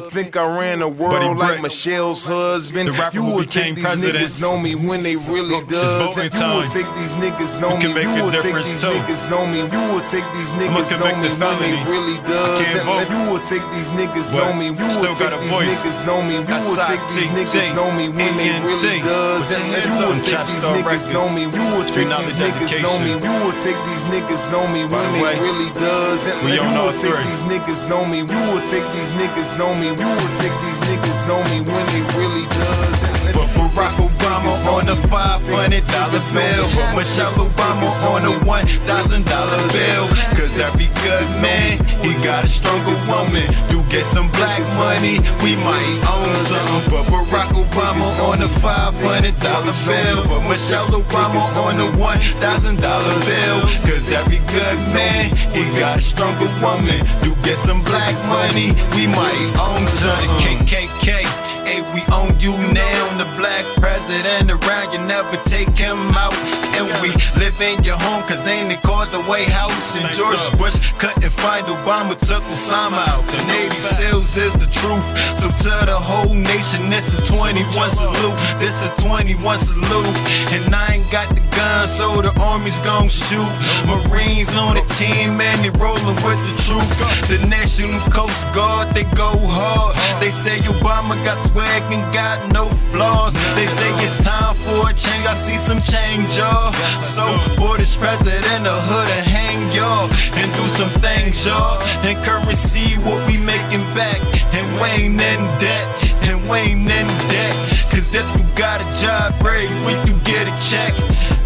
would 0.00 0.12
think 0.12 0.36
I 0.36 0.46
ran 0.46 0.78
the 0.80 0.88
world 0.88 1.38
like 1.38 1.60
Michelle's 1.60 2.24
husband. 2.24 2.88
You 3.12 3.24
would 3.24 3.50
think 3.50 3.76
these 3.76 3.84
president. 3.84 4.16
niggas 4.16 4.40
know 4.40 4.58
me 4.58 4.74
when 4.74 5.02
they 5.02 5.16
really 5.16 5.58
does. 5.66 5.94
You 5.98 6.30
would 6.30 6.70
think 6.70 6.88
these 7.02 7.14
niggas 7.18 7.58
know 7.60 7.74
me. 7.76 7.82
You 7.82 8.24
would 8.24 8.34
think 8.38 8.54
these 8.62 8.80
too. 8.80 8.94
niggas 8.94 9.30
know 9.30 9.46
me. 9.46 9.58
You 9.66 9.82
would 9.94 10.06
think 10.14 10.26
these 10.38 10.52
niggas 10.54 10.90
know 10.98 11.14
me 11.18 11.28
when 11.34 11.58
they 11.58 11.74
really 11.90 12.18
does. 12.22 13.10
You 13.10 13.32
would 13.32 13.42
think 13.50 13.64
these 13.74 13.90
niggas 13.90 14.30
know 14.30 14.52
me. 14.54 14.66
You 14.70 14.86
would 15.02 15.18
think 15.18 15.34
these 15.42 15.58
niggas 15.58 16.06
know 16.06 16.22
me. 16.22 16.36
You 16.38 16.62
would 16.62 16.78
think 16.86 17.02
these 17.10 17.30
niggas 17.34 17.74
know 17.74 17.90
me 17.90 18.06
when 18.14 18.32
they 18.38 18.54
really 18.62 18.94
does. 19.02 19.50
You 19.50 19.98
would 20.06 20.22
think 20.22 20.46
these 20.46 20.62
niggas 20.70 21.10
know 21.10 21.26
me. 21.34 21.42
You 21.50 21.66
would 21.74 21.90
think 21.90 22.06
these 22.06 22.34
niggas 22.38 22.82
know 22.82 22.96
me. 23.02 23.10
You 23.18 23.34
would 23.42 23.58
think 23.66 23.78
these 23.90 24.04
niggas 24.06 24.46
know 24.52 24.64
me 24.70 24.86
when 24.86 25.06
they 25.18 25.34
really 25.42 25.70
does. 25.74 26.26
You 26.46 26.62
would 26.86 26.94
think 27.02 27.16
these 27.26 27.42
niggas 27.50 27.82
know 27.88 28.04
me. 28.06 28.18
You 28.18 28.40
would 28.54 28.64
think 28.70 28.84
these 28.94 29.10
niggas 29.18 29.58
know 29.58 29.74
me. 29.74 29.87
You 29.88 29.94
would 29.96 30.34
think 30.36 30.52
these 30.60 30.80
niggas 30.84 31.24
know 31.24 31.40
me 31.48 31.64
when 31.64 31.84
they 31.88 32.04
really 32.12 32.44
does. 32.44 33.00
But 33.32 33.48
Barack 33.56 33.96
Obama 33.96 34.52
on 34.68 34.84
a 34.84 34.96
$500 35.08 35.48
bill. 35.48 36.64
Put 36.76 36.92
Michelle 36.92 37.32
Obama 37.40 37.88
on 38.12 38.20
a 38.28 38.36
$1,000 38.44 39.24
bill. 39.24 40.04
Cause 40.36 40.58
every 40.60 40.92
good 41.00 41.28
man, 41.40 41.80
he 42.04 42.12
got 42.20 42.44
a 42.44 42.48
stronger 42.48 42.92
woman. 43.08 43.48
You 43.72 43.80
get 43.88 44.04
some 44.04 44.28
black 44.36 44.60
money, 44.76 45.24
we 45.40 45.56
might 45.64 45.96
own 46.04 46.36
something. 46.44 46.84
But 46.92 47.08
Barack 47.08 47.56
Obama 47.56 48.04
on 48.28 48.44
a 48.44 48.50
$500 48.60 48.92
bill. 49.88 50.20
Put 50.28 50.44
Michelle 50.52 50.92
Obama 50.92 51.40
on 51.64 51.80
a 51.80 51.88
$1,000 51.96 52.76
bill. 52.76 53.60
Cause 53.88 54.04
every 54.12 54.44
good 54.52 54.78
man, 54.92 55.32
he 55.56 55.64
got 55.80 55.96
a 55.96 56.02
stronger 56.02 56.52
woman. 56.60 57.00
You 57.24 57.37
get 57.48 57.56
some 57.56 57.80
black 57.82 58.12
money, 58.28 58.76
we 58.92 59.08
might 59.08 59.40
own 59.56 59.88
something. 59.88 60.28
KKK. 60.36 61.24
Hey, 61.64 61.80
we 61.96 62.04
own 62.12 62.36
you 62.38 62.52
now. 62.76 63.00
The 63.16 63.24
black 63.40 63.64
president 63.80 64.52
around, 64.52 64.92
you 64.92 65.00
never 65.08 65.36
take 65.48 65.72
him 65.72 65.96
out. 66.12 66.36
And 66.76 66.84
we 67.00 67.08
live 67.40 67.56
in 67.60 67.82
your 67.84 67.96
home, 67.96 68.22
cause 68.28 68.46
ain't 68.46 68.72
it 68.72 68.82
called 68.82 69.08
the 69.08 69.22
White 69.24 69.48
House? 69.48 69.96
And 69.96 70.12
George 70.12 70.44
Bush 70.58 70.76
couldn't 71.00 71.32
find 71.32 71.64
Obama, 71.66 72.12
took 72.20 72.44
Osama 72.52 73.00
out. 73.08 73.24
The 74.08 74.16
is 74.16 74.52
the 74.56 74.70
truth. 74.72 75.04
So 75.36 75.52
to 75.52 75.74
the 75.84 75.92
whole 75.92 76.32
nation, 76.32 76.88
this 76.88 77.12
a 77.12 77.20
21 77.20 77.68
salute. 77.92 78.38
This 78.56 78.80
a 78.80 78.90
21 79.04 79.58
salute. 79.58 80.16
And 80.56 80.74
I 80.74 80.96
ain't 80.96 81.10
got 81.12 81.28
the 81.28 81.44
gun, 81.52 81.86
so 81.86 82.22
the 82.22 82.32
army's 82.40 82.78
gon' 82.88 83.08
shoot. 83.12 83.52
Marines 83.84 84.48
on 84.56 84.80
the 84.80 84.84
team, 84.96 85.36
man, 85.36 85.60
they 85.60 85.68
rollin' 85.76 86.16
with 86.24 86.40
the 86.40 86.54
troops. 86.56 86.96
The 87.28 87.36
National 87.52 88.00
Coast 88.08 88.48
Guard, 88.56 88.94
they 88.96 89.04
go 89.12 89.36
hard. 89.44 89.92
They 90.24 90.30
say 90.30 90.56
Obama 90.64 91.12
got 91.24 91.36
swag 91.52 91.84
and 91.92 92.02
got 92.14 92.40
no 92.50 92.64
flaws. 92.90 93.34
They 93.60 93.66
say 93.66 93.90
it's 94.00 94.16
time 94.24 94.56
for 94.64 94.88
a 94.88 94.92
change. 94.96 95.26
I 95.28 95.34
see 95.34 95.58
some 95.58 95.82
change, 95.84 96.32
y'all. 96.38 96.72
So, 97.04 97.24
boy, 97.60 97.76
this 97.76 97.96
president 97.96 98.64
the 98.64 98.72
hood 98.72 99.08
and 99.20 99.26
hang 99.26 99.60
y'all 99.72 100.08
and 100.36 100.48
do 100.56 100.64
some 100.80 100.92
things, 101.04 101.44
y'all. 101.44 101.76
And 102.08 102.16
currency, 102.24 102.67
And 104.78 104.82
Wayne 104.82 105.20
in 105.20 105.42
debt. 105.58 105.86
And 106.22 106.48
Wayne 106.48 106.86
in 106.86 107.06
debt. 107.26 107.54
Cause 107.90 108.14
if 108.14 108.26
you 108.38 108.44
got 108.54 108.80
a 108.80 108.86
job, 109.02 109.34
every 109.40 109.66
week 109.82 109.98
you 110.06 110.14
get 110.22 110.46
a 110.46 110.54
check. 110.70 110.94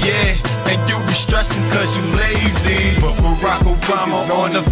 Yeah, 0.00 0.32
and 0.70 0.80
you 0.88 0.96
be 1.06 1.12
stressing 1.12 1.62
cause 1.70 1.92
you 1.96 2.04
lazy. 2.16 2.96
But 3.00 3.16
Barack 3.20 3.68
Obama 3.68 4.24
on 4.32 4.52
the 4.54 4.62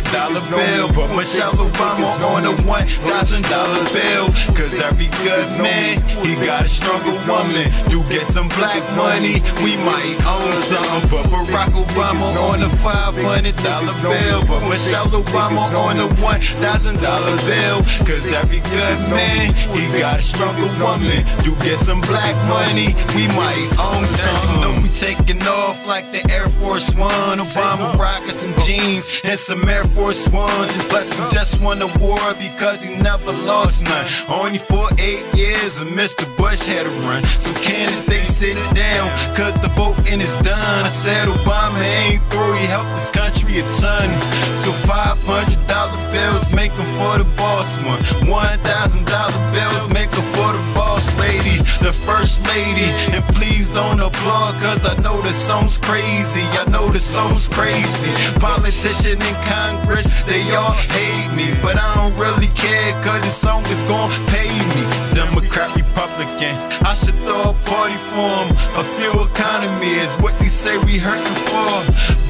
$500 0.00 0.48
bill. 0.50 0.88
But 0.88 1.14
Michelle 1.14 1.52
Obama 1.52 2.16
on 2.32 2.44
a 2.44 2.52
$1,000 2.64 3.92
bill. 3.92 4.26
Cause 4.56 4.80
every 4.80 5.08
good 5.20 5.48
man, 5.60 6.00
he 6.24 6.34
got 6.46 6.64
a 6.64 6.68
stronger 6.68 7.12
woman. 7.28 7.68
You 7.90 8.02
get 8.08 8.24
some 8.24 8.48
black 8.56 8.80
money, 8.96 9.42
we 9.60 9.76
might 9.84 10.16
own 10.24 10.52
something. 10.62 11.10
But 11.10 11.26
Barack 11.28 11.72
Obama 11.76 12.24
on 12.48 12.62
a 12.62 12.70
$500 12.80 14.02
bill. 14.02 14.40
But 14.46 14.60
Michelle 14.68 15.08
Obama 15.08 15.68
on 15.76 15.98
a 15.98 16.08
$1,000 16.16 16.96
bill. 16.96 17.82
Cause 18.06 18.26
every 18.32 18.60
good 18.60 18.98
man, 19.10 19.52
he 19.76 19.88
got 19.98 20.20
a 20.20 20.22
stronger 20.22 20.68
woman. 20.80 21.24
You 21.44 21.54
get 21.62 21.78
some 21.78 22.00
black 22.02 22.36
money, 22.48 22.94
we 23.14 23.28
might 23.36 23.68
own 23.78 24.06
something. 24.06 24.50
You 24.52 24.60
know 24.60 24.80
we 24.82 24.88
taking 24.94 25.42
off 25.42 25.86
like 25.86 26.10
the 26.12 26.22
Air 26.32 26.48
Force 26.60 26.94
One. 26.94 27.38
Obama 27.38 27.98
rockets 27.98 28.42
and 28.44 28.54
jeans 28.62 29.08
and 29.24 29.38
some 29.38 29.68
Air 29.68 29.81
Force 29.88 30.28
Ones. 30.28 30.72
And 30.74 30.82
plus 30.90 31.08
we 31.10 31.28
just 31.30 31.60
won 31.60 31.78
the 31.78 31.90
war 32.00 32.34
because 32.38 32.82
he 32.82 32.94
never 33.02 33.32
lost 33.46 33.84
none. 33.84 34.06
Only 34.28 34.58
for 34.58 34.88
eight 34.98 35.24
years 35.34 35.78
and 35.78 35.90
Mr. 35.90 36.24
Bush 36.36 36.66
had 36.66 36.86
a 36.86 36.94
run. 37.06 37.24
So 37.24 37.52
can 37.54 37.90
they 38.06 38.24
sit 38.24 38.56
down, 38.74 39.10
cause 39.36 39.54
the 39.62 39.68
voting 39.74 40.20
is 40.20 40.32
done. 40.42 40.84
I 40.84 40.88
said 40.88 41.28
Obama 41.28 41.80
ain't 41.80 42.22
through, 42.30 42.54
he 42.54 42.66
helped 42.66 42.92
this 42.94 43.10
country 43.10 43.58
a 43.58 43.64
ton. 43.72 44.08
So 44.56 44.70
$500 44.86 46.12
bills 46.12 46.54
make 46.54 46.72
them 46.74 46.86
for 46.96 47.18
the 47.18 47.28
boss 47.36 47.76
one. 47.84 48.00
$1,000 48.26 49.52
bills 49.52 49.88
make 49.90 50.10
them 50.10 50.26
for 50.34 50.50
the 50.52 50.64
boss 50.74 51.06
lady, 51.18 51.58
the 51.82 51.92
first 52.06 52.44
lady. 52.46 52.88
And 53.14 53.22
please 53.92 54.00
don't 54.00 54.14
applaud 54.14 54.54
cause 54.60 54.84
I 54.84 55.00
know 55.02 55.20
this 55.22 55.36
song's 55.36 55.78
crazy. 55.78 56.42
I 56.42 56.64
know 56.70 56.88
this 56.90 57.04
song's 57.04 57.48
crazy. 57.48 58.10
Politician 58.38 59.20
in 59.20 59.34
Congress, 59.44 60.08
they 60.24 60.42
all 60.54 60.72
hate 60.72 61.30
me. 61.36 61.54
But 61.62 61.76
I 61.76 61.94
don't 61.96 62.16
really 62.18 62.48
care 62.54 62.92
cause 63.02 63.20
this 63.22 63.36
song 63.36 63.64
is 63.66 63.82
gon' 63.84 64.10
pay 64.28 64.48
me. 64.48 64.82
Democrat, 65.14 65.74
Republican, 65.76 66.54
I 66.84 66.94
should 66.94 67.16
throw 67.24 67.50
a 67.50 67.54
party 67.64 67.96
for 68.12 68.32
them. 68.44 68.50
A 68.76 68.84
few 68.96 69.12
economy 69.24 69.92
is 70.00 70.16
what 70.16 70.38
they 70.38 70.48
say 70.48 70.78
we 70.78 70.98
hurting 70.98 71.38
for. 71.48 71.72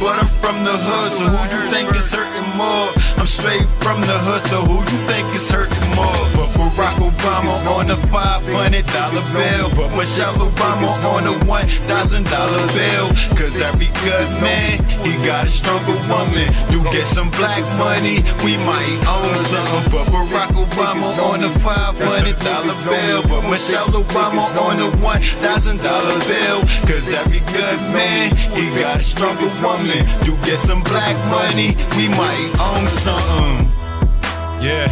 But 0.01 0.19
I'm 0.19 0.32
from 0.43 0.65
the 0.67 0.75
hood, 0.75 1.11
so 1.15 1.25
who 1.31 1.41
you 1.55 1.63
think 1.71 1.87
is 1.95 2.11
hurting 2.11 2.51
more? 2.59 2.91
I'm 3.17 3.31
straight 3.31 3.63
from 3.79 4.03
the 4.03 4.19
hood, 4.27 4.43
so 4.51 4.59
who 4.67 4.83
you 4.83 4.99
think 5.07 5.31
is 5.39 5.49
hurting 5.49 5.89
more? 5.95 6.23
But 6.35 6.51
Barack 6.59 6.99
Obama 6.99 7.55
on 7.71 7.87
the 7.87 7.99
$500 8.11 8.43
bill. 9.31 9.71
But 9.79 9.95
Michelle 9.95 10.35
Obama 10.35 10.91
on 11.07 11.23
thousand 11.87 12.25
dollar 12.27 12.67
bill. 12.75 13.09
Cause 13.39 13.61
every 13.61 13.91
good 14.03 14.29
man, 14.43 14.83
he 15.07 15.15
got 15.25 15.47
a 15.47 15.49
stronger 15.49 15.95
woman. 16.11 16.51
You 16.71 16.83
get 16.91 17.07
some 17.07 17.31
black 17.39 17.63
money, 17.79 18.27
we 18.43 18.59
might 18.67 18.99
own 19.07 19.39
something. 19.47 19.87
But 19.95 20.11
Barack 20.11 20.51
Obama 20.59 21.07
on 21.31 21.41
hundred 22.03 22.39
dollar 22.43 22.75
bill. 22.83 23.23
But 23.31 23.47
Michelle 23.49 23.89
Obama 23.95 24.43
on 24.59 25.23
thousand 25.45 25.79
dollar 25.79 26.19
bill. 26.27 26.61
Cause 26.89 27.07
every 27.15 27.41
good 27.55 27.81
man, 27.95 28.35
he 28.57 28.67
got 28.81 29.01
a 29.01 29.05
stronger 29.05 29.51
woman. 29.63 30.03
You 30.27 30.32
get 30.45 30.59
some 30.59 30.83
black 30.83 31.17
money, 31.29 31.77
we 31.97 32.09
might 32.09 32.51
own 32.61 32.89
something. 32.89 33.69
Yeah, 34.63 34.89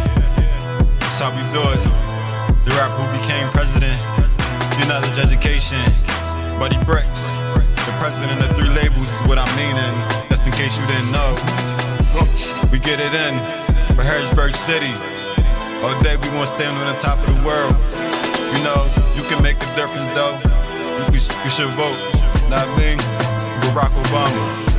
that's 0.99 1.19
how 1.19 1.31
we 1.31 1.41
do 1.55 1.63
it. 1.63 1.81
The 2.65 2.71
rap 2.77 2.91
who 2.93 3.05
became 3.19 3.47
president, 3.49 3.99
You 4.79 4.87
knowledge 4.87 5.17
education. 5.17 5.81
Buddy 6.59 6.77
Bryckz. 6.85 7.21
The 7.85 7.95
president 7.97 8.41
of 8.41 8.55
three 8.55 8.69
labels 8.69 9.09
is 9.09 9.21
what 9.23 9.39
I'm 9.39 9.49
meaning, 9.57 9.93
just 10.29 10.45
in 10.45 10.51
case 10.51 10.77
you 10.77 10.85
didn't 10.85 11.11
know. 11.11 11.33
We 12.71 12.77
get 12.77 12.99
it 12.99 13.13
in 13.13 13.33
for 13.95 14.03
Harrisburg 14.03 14.55
City. 14.55 14.93
All 15.81 15.97
day 16.03 16.17
we 16.17 16.29
want 16.37 16.49
to 16.49 16.53
stand 16.53 16.77
on 16.77 16.85
the 16.85 16.99
top 16.99 17.17
of 17.17 17.33
the 17.33 17.41
world. 17.41 17.73
You 18.53 18.61
know, 18.63 18.85
you 19.15 19.23
can 19.23 19.41
make 19.41 19.57
a 19.57 19.75
difference 19.75 20.07
though. 20.13 20.37
You, 21.09 21.17
you 21.17 21.49
should 21.49 21.73
vote. 21.73 21.97
Not 22.49 22.67
me, 22.77 22.93
Barack 23.73 23.95
Obama. 24.05 24.70